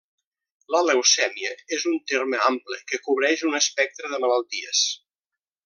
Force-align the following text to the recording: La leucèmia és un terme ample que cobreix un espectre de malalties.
La 0.75 0.79
leucèmia 0.85 1.51
és 1.77 1.85
un 1.91 1.99
terme 2.13 2.41
ample 2.47 2.79
que 2.93 3.01
cobreix 3.09 3.45
un 3.51 3.61
espectre 3.61 4.11
de 4.15 4.23
malalties. 4.25 4.83